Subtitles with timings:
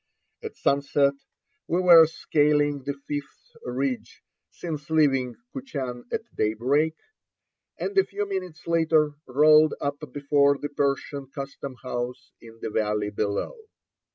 [0.41, 1.13] At sunset
[1.67, 6.95] we were scaling the fifth ridge since leaving Kuchan at daybreak,
[7.77, 13.11] and a few minutes later rolled up before the Persian custom house in the valley
[13.11, 13.55] below.